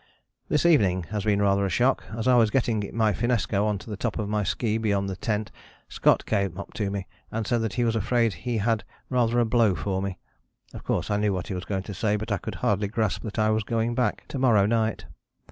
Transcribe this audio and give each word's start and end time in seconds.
"This 0.49 0.65
evening 0.65 1.03
has 1.11 1.25
been 1.25 1.43
rather 1.43 1.63
a 1.63 1.69
shock. 1.69 2.03
As 2.17 2.27
I 2.27 2.33
was 2.33 2.49
getting 2.49 2.89
my 2.91 3.13
finnesko 3.13 3.63
on 3.65 3.77
to 3.77 3.89
the 3.91 3.95
top 3.95 4.17
of 4.17 4.27
my 4.27 4.41
ski 4.43 4.79
beyond 4.79 5.07
the 5.07 5.15
tent 5.15 5.51
Scott 5.89 6.25
came 6.25 6.57
up 6.57 6.73
to 6.73 6.89
me, 6.89 7.05
and 7.31 7.45
said 7.45 7.59
that 7.61 7.73
he 7.75 7.83
was 7.83 7.95
afraid 7.95 8.33
he 8.33 8.57
had 8.57 8.83
rather 9.11 9.39
a 9.39 9.45
blow 9.45 9.75
for 9.75 10.01
me. 10.01 10.17
Of 10.73 10.83
course 10.83 11.11
I 11.11 11.17
knew 11.17 11.31
what 11.33 11.49
he 11.49 11.53
was 11.53 11.65
going 11.65 11.83
to 11.83 11.93
say, 11.93 12.15
but 12.15 12.41
could 12.41 12.55
hardly 12.65 12.87
grasp 12.87 13.21
that 13.21 13.37
I 13.37 13.51
was 13.51 13.61
going 13.61 13.93
back 13.93 14.25
to 14.29 14.39
morrow 14.39 14.65
night. 14.65 15.05